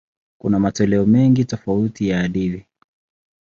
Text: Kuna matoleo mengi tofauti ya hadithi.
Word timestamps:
Kuna 0.37 0.59
matoleo 0.59 1.05
mengi 1.05 1.45
tofauti 1.45 2.09
ya 2.09 2.17
hadithi. 2.21 2.65